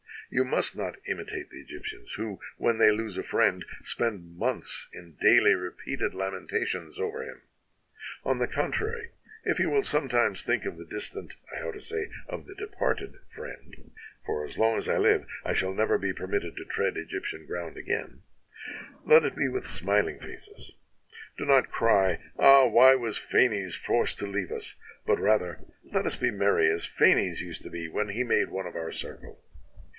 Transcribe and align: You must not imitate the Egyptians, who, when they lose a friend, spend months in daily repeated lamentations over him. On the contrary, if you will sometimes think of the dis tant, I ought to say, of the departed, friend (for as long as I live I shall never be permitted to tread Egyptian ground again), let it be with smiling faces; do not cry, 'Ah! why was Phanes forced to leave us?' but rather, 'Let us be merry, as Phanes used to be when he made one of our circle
You 0.31 0.45
must 0.45 0.75
not 0.77 0.95
imitate 1.07 1.49
the 1.49 1.59
Egyptians, 1.59 2.13
who, 2.13 2.39
when 2.57 2.77
they 2.77 2.89
lose 2.89 3.17
a 3.17 3.21
friend, 3.23 3.65
spend 3.83 4.37
months 4.37 4.87
in 4.93 5.17
daily 5.19 5.53
repeated 5.55 6.15
lamentations 6.15 6.97
over 6.97 7.21
him. 7.23 7.41
On 8.23 8.39
the 8.39 8.47
contrary, 8.47 9.11
if 9.43 9.59
you 9.59 9.69
will 9.69 9.83
sometimes 9.83 10.41
think 10.41 10.65
of 10.65 10.77
the 10.77 10.85
dis 10.85 11.09
tant, 11.11 11.33
I 11.55 11.61
ought 11.63 11.73
to 11.73 11.81
say, 11.81 12.07
of 12.29 12.47
the 12.47 12.55
departed, 12.55 13.15
friend 13.35 13.91
(for 14.25 14.43
as 14.45 14.57
long 14.57 14.77
as 14.77 14.87
I 14.87 14.97
live 14.97 15.27
I 15.43 15.53
shall 15.53 15.73
never 15.73 15.97
be 15.99 16.13
permitted 16.13 16.55
to 16.57 16.65
tread 16.65 16.97
Egyptian 16.97 17.45
ground 17.45 17.77
again), 17.77 18.23
let 19.05 19.25
it 19.25 19.35
be 19.35 19.49
with 19.49 19.65
smiling 19.67 20.19
faces; 20.19 20.71
do 21.37 21.45
not 21.45 21.69
cry, 21.71 22.19
'Ah! 22.39 22.65
why 22.67 22.95
was 22.95 23.17
Phanes 23.17 23.75
forced 23.75 24.17
to 24.19 24.25
leave 24.27 24.49
us?' 24.51 24.75
but 25.05 25.19
rather, 25.19 25.59
'Let 25.83 26.05
us 26.07 26.15
be 26.15 26.31
merry, 26.31 26.67
as 26.69 26.85
Phanes 26.87 27.41
used 27.41 27.61
to 27.63 27.69
be 27.69 27.89
when 27.89 28.09
he 28.09 28.23
made 28.23 28.49
one 28.49 28.65
of 28.65 28.77
our 28.77 28.93
circle 28.93 29.43